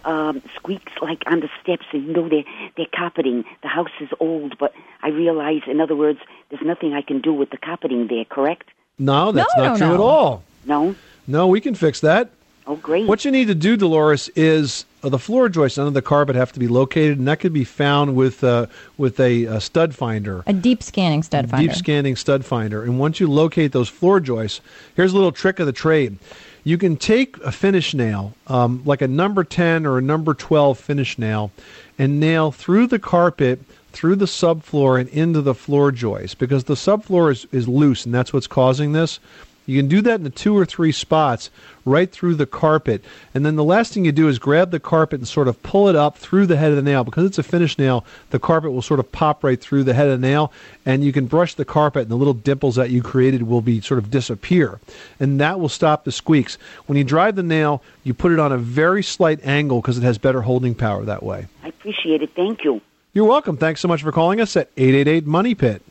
[0.05, 2.43] um, squeaks like on the steps, and you know they're
[2.77, 3.43] they're carpeting.
[3.63, 4.71] The house is old, but
[5.01, 6.19] I realize, in other words,
[6.51, 8.25] there's nothing I can do with the carpeting there.
[8.25, 8.69] Correct?
[8.99, 9.93] No, that's No, not no, true no.
[9.95, 10.43] at all.
[10.65, 10.95] No.
[11.27, 12.29] No, we can fix that.
[12.67, 13.07] Oh, great.
[13.07, 16.51] What you need to do, Dolores, is uh, the floor joists under the carpet have
[16.53, 18.65] to be located, and that can be found with uh,
[18.97, 20.43] with a, uh stud finder.
[20.47, 21.67] A deep scanning stud finder.
[21.67, 22.83] Deep scanning stud finder.
[22.83, 24.61] And once you locate those floor joists,
[24.95, 26.17] here's a little trick of the trade.
[26.63, 30.79] You can take a finish nail, um, like a number 10 or a number 12
[30.79, 31.51] finish nail,
[31.99, 33.61] and nail through the carpet,
[33.91, 38.15] through the subfloor, and into the floor joist because the subfloor is, is loose, and
[38.15, 39.19] that's what's causing this.
[39.65, 41.49] You can do that in the two or three spots
[41.85, 43.03] right through the carpet.
[43.33, 45.87] And then the last thing you do is grab the carpet and sort of pull
[45.87, 47.03] it up through the head of the nail.
[47.03, 50.07] Because it's a finish nail, the carpet will sort of pop right through the head
[50.07, 50.51] of the nail.
[50.85, 53.81] And you can brush the carpet, and the little dimples that you created will be
[53.81, 54.79] sort of disappear.
[55.19, 56.57] And that will stop the squeaks.
[56.85, 60.03] When you drive the nail, you put it on a very slight angle because it
[60.03, 61.47] has better holding power that way.
[61.63, 62.31] I appreciate it.
[62.35, 62.81] Thank you.
[63.13, 63.57] You're welcome.
[63.57, 65.81] Thanks so much for calling us at 888 Money Pit.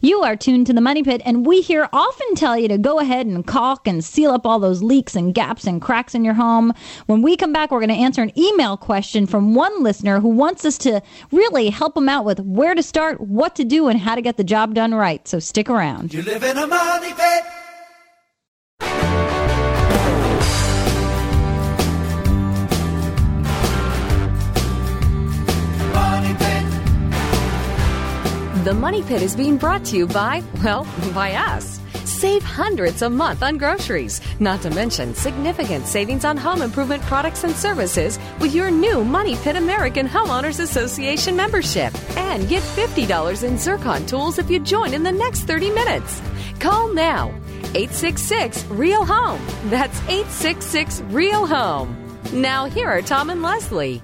[0.00, 2.98] You are tuned to the Money Pit, and we here often tell you to go
[3.00, 6.34] ahead and caulk and seal up all those leaks and gaps and cracks in your
[6.34, 6.72] home.
[7.06, 10.28] When we come back, we're going to answer an email question from one listener who
[10.28, 13.98] wants us to really help him out with where to start, what to do, and
[13.98, 15.26] how to get the job done right.
[15.26, 16.14] So stick around.
[16.14, 17.44] You live in a money pit.
[28.66, 31.78] The Money Pit is being brought to you by, well, by us.
[32.02, 37.44] Save hundreds a month on groceries, not to mention significant savings on home improvement products
[37.44, 41.94] and services with your new Money Pit American Homeowners Association membership.
[42.16, 46.20] And get $50 in Zircon tools if you join in the next 30 minutes.
[46.58, 47.28] Call now
[47.76, 49.40] 866 Real Home.
[49.70, 51.96] That's 866 Real Home.
[52.32, 54.02] Now, here are Tom and Leslie.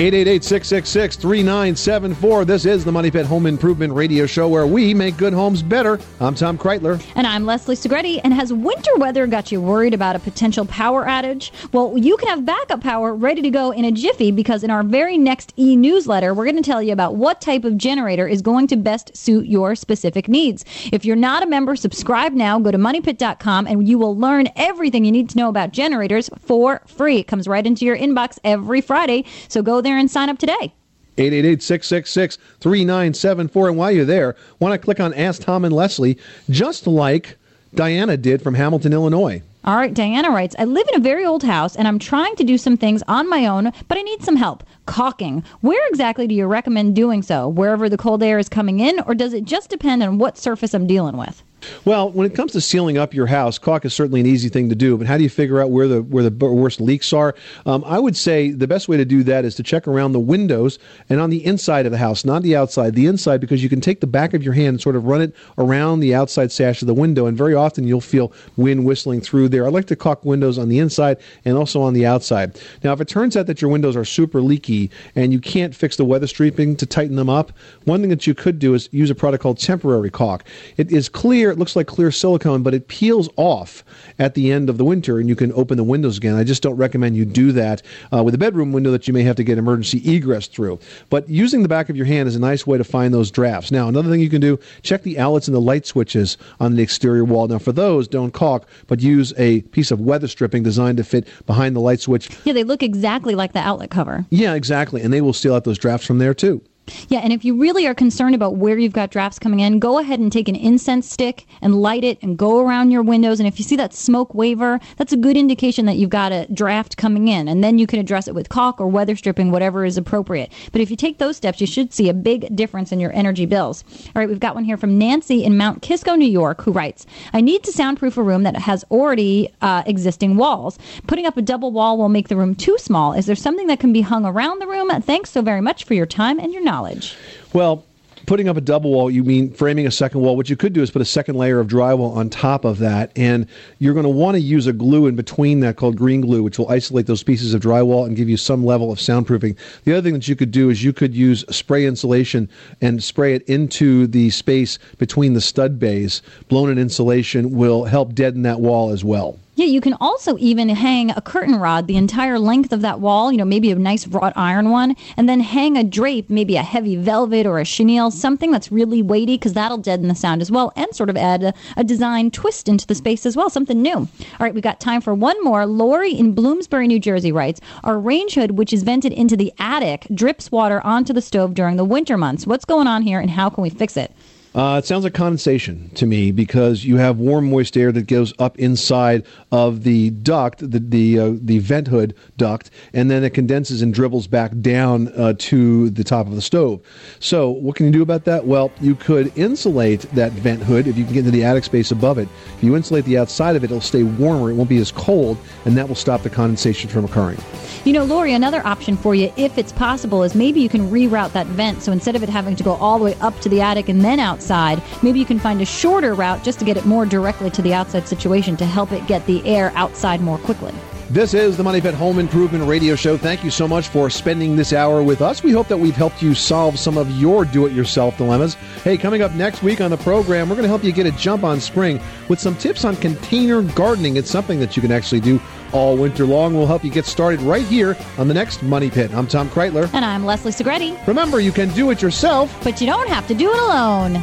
[0.00, 2.46] 888-666-3974.
[2.46, 6.00] This is the Money Pit Home Improvement Radio Show where we make good homes better.
[6.20, 7.04] I'm Tom Kraeutler.
[7.16, 8.22] And I'm Leslie Segrete.
[8.24, 11.50] And has winter weather got you worried about a potential power outage?
[11.74, 14.82] Well, you can have backup power ready to go in a jiffy because in our
[14.82, 18.40] very next e newsletter, we're going to tell you about what type of generator is
[18.40, 20.64] going to best suit your specific needs.
[20.92, 22.58] If you're not a member, subscribe now.
[22.58, 26.80] Go to moneypit.com and you will learn everything you need to know about generators for
[26.86, 27.18] free.
[27.18, 29.26] It comes right into your inbox every Friday.
[29.48, 30.74] So go there and sign up today.
[31.16, 33.68] 888-666-3974.
[33.68, 36.18] And while you're there, want to click on Ask Tom and Leslie,
[36.48, 37.36] just like
[37.74, 39.42] Diana did from Hamilton, Illinois.
[39.62, 42.44] All right, Diana writes, I live in a very old house and I'm trying to
[42.44, 44.64] do some things on my own, but I need some help.
[44.86, 45.44] Caulking.
[45.60, 47.46] Where exactly do you recommend doing so?
[47.46, 50.72] Wherever the cold air is coming in, or does it just depend on what surface
[50.72, 51.42] I'm dealing with?
[51.84, 54.68] Well, when it comes to sealing up your house, caulk is certainly an easy thing
[54.68, 54.96] to do.
[54.96, 57.34] But how do you figure out where the where the worst leaks are?
[57.66, 60.20] Um, I would say the best way to do that is to check around the
[60.20, 62.94] windows and on the inside of the house, not the outside.
[62.94, 65.20] The inside, because you can take the back of your hand and sort of run
[65.20, 69.20] it around the outside sash of the window, and very often you'll feel wind whistling
[69.20, 69.66] through there.
[69.66, 72.60] I like to caulk windows on the inside and also on the outside.
[72.82, 75.96] Now, if it turns out that your windows are super leaky and you can't fix
[75.96, 77.52] the weather stripping to tighten them up,
[77.84, 80.44] one thing that you could do is use a product called temporary caulk.
[80.76, 83.84] It is clear, it looks like clear silicone, but it peels off
[84.18, 86.36] at the end of the winter and you can open the windows again.
[86.36, 87.82] I just don't recommend you do that
[88.12, 90.78] uh, with a bedroom window that you may have to get emergency egress through.
[91.08, 93.70] But using the back of your hand is a nice way to find those drafts.
[93.70, 96.82] Now, another thing you can do, check the outlets and the light switches on the
[96.82, 97.48] exterior wall.
[97.48, 101.28] Now, for those, don't caulk, but use a piece of weather stripping designed to fit
[101.46, 102.30] behind the light switch.
[102.44, 104.26] Yeah, they look exactly like the outlet cover.
[104.30, 105.02] Yeah, exactly.
[105.02, 106.62] And they will seal out those drafts from there too.
[107.08, 109.98] Yeah, and if you really are concerned about where you've got drafts coming in, go
[109.98, 113.40] ahead and take an incense stick and light it and go around your windows.
[113.40, 116.46] And if you see that smoke waver, that's a good indication that you've got a
[116.52, 117.48] draft coming in.
[117.48, 120.52] And then you can address it with caulk or weather stripping, whatever is appropriate.
[120.72, 123.46] But if you take those steps, you should see a big difference in your energy
[123.46, 123.84] bills.
[124.06, 127.06] All right, we've got one here from Nancy in Mount Kisco, New York, who writes
[127.32, 130.78] I need to soundproof a room that has already uh, existing walls.
[131.06, 133.12] Putting up a double wall will make the room too small.
[133.12, 134.90] Is there something that can be hung around the room?
[135.02, 137.16] Thanks so very much for your time and your knowledge knowledge.
[137.52, 137.84] Well,
[138.26, 140.36] putting up a double wall, you mean framing a second wall.
[140.36, 143.12] What you could do is put a second layer of drywall on top of that,
[143.16, 143.46] and
[143.78, 146.58] you're going to want to use a glue in between that called green glue, which
[146.58, 149.56] will isolate those pieces of drywall and give you some level of soundproofing.
[149.84, 152.48] The other thing that you could do is you could use spray insulation
[152.80, 156.22] and spray it into the space between the stud bays.
[156.48, 159.38] Blown in insulation will help deaden that wall as well.
[159.60, 163.30] Yeah, you can also even hang a curtain rod the entire length of that wall,
[163.30, 166.62] you know, maybe a nice wrought iron one, and then hang a drape, maybe a
[166.62, 170.50] heavy velvet or a chenille, something that's really weighty, because that'll deaden the sound as
[170.50, 173.82] well and sort of add a, a, design twist into the space as well, something
[173.82, 173.96] new.
[173.96, 174.08] All
[174.40, 175.66] right, we've got time for one more.
[175.66, 180.06] Lori in Bloomsbury, New Jersey writes Our range hood, which is vented into the attic,
[180.14, 182.46] drips water onto the stove during the winter months.
[182.46, 184.10] What's going on here and how can we fix it?
[184.52, 188.34] Uh, it sounds like condensation to me because you have warm, moist air that goes
[188.40, 193.30] up inside of the duct, the the uh, the vent hood duct, and then it
[193.30, 196.80] condenses and dribbles back down uh, to the top of the stove.
[197.20, 198.44] So, what can you do about that?
[198.44, 201.92] Well, you could insulate that vent hood if you can get into the attic space
[201.92, 202.28] above it.
[202.56, 204.50] If you insulate the outside of it, it'll stay warmer.
[204.50, 207.38] It won't be as cold, and that will stop the condensation from occurring.
[207.82, 211.32] You know, Lori, another option for you, if it's possible, is maybe you can reroute
[211.32, 211.82] that vent.
[211.82, 214.02] So instead of it having to go all the way up to the attic and
[214.02, 217.48] then outside, maybe you can find a shorter route just to get it more directly
[217.50, 220.74] to the outside situation to help it get the air outside more quickly.
[221.10, 223.16] This is the Money Pit Home Improvement Radio Show.
[223.16, 225.42] Thank you so much for spending this hour with us.
[225.42, 228.54] We hope that we've helped you solve some of your do it yourself dilemmas.
[228.84, 231.10] Hey, coming up next week on the program, we're going to help you get a
[231.10, 234.18] jump on spring with some tips on container gardening.
[234.18, 235.40] It's something that you can actually do
[235.72, 236.54] all winter long.
[236.54, 239.12] We'll help you get started right here on the next Money Pit.
[239.12, 239.92] I'm Tom Kraeutler.
[239.92, 241.04] And I'm Leslie Segrete.
[241.08, 244.22] Remember, you can do it yourself, but you don't have to do it alone.